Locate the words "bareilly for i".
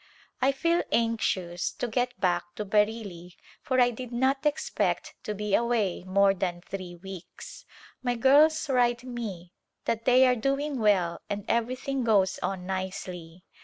2.65-3.91